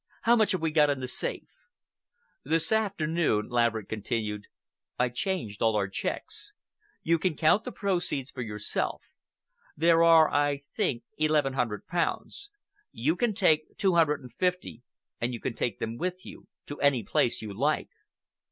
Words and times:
How 0.23 0.35
much 0.35 0.51
have 0.53 0.61
we 0.63 0.71
got 0.71 0.89
in 0.89 0.99
the 0.99 1.07
safe?" 1.07 1.45
"This 2.43 2.71
afternoon," 2.71 3.49
Laverick 3.49 3.87
continued, 3.87 4.47
"I 4.97 5.09
changed 5.09 5.61
all 5.61 5.75
our 5.75 5.87
cheques. 5.87 6.53
You 7.03 7.19
can 7.19 7.37
count 7.37 7.65
the 7.65 7.71
proceeds 7.71 8.31
for 8.31 8.41
yourself. 8.41 9.03
There 9.77 10.01
are, 10.03 10.27
I 10.27 10.63
think, 10.75 11.03
eleven 11.19 11.53
hundred 11.53 11.85
pounds. 11.85 12.49
You 12.91 13.15
can 13.15 13.35
take 13.35 13.77
two 13.77 13.93
hundred 13.93 14.21
and 14.21 14.33
fifty, 14.33 14.81
and 15.19 15.35
you 15.35 15.39
can 15.39 15.53
take 15.53 15.77
them 15.77 15.97
with 15.97 16.25
you—to 16.25 16.81
any 16.81 17.03
place 17.03 17.43
you 17.43 17.53
like." 17.53 17.89